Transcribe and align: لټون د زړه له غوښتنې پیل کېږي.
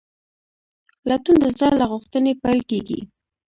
لټون 1.09 1.35
د 1.43 1.45
زړه 1.57 1.69
له 1.79 1.85
غوښتنې 1.91 2.33
پیل 2.43 2.59
کېږي. 2.69 2.99